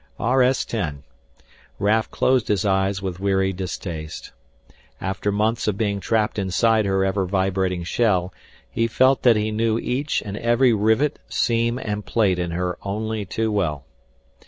RS 0.19 0.65
10 0.65 1.03
Raf 1.77 2.09
closed 2.09 2.47
his 2.47 2.65
eyes 2.65 3.03
with 3.03 3.19
weary 3.19 3.53
distaste. 3.53 4.31
After 4.99 5.31
months 5.31 5.67
of 5.67 5.77
being 5.77 5.99
trapped 5.99 6.39
inside 6.39 6.87
her 6.87 7.05
ever 7.05 7.27
vibrating 7.27 7.83
shell, 7.83 8.33
he 8.67 8.87
felt 8.87 9.21
that 9.21 9.35
he 9.35 9.51
knew 9.51 9.77
each 9.77 10.23
and 10.23 10.37
every 10.37 10.73
rivet, 10.73 11.19
seam, 11.29 11.77
and 11.77 12.03
plate 12.03 12.39
in 12.39 12.49
her 12.49 12.79
only 12.81 13.25
too 13.25 13.51
well. 13.51 13.85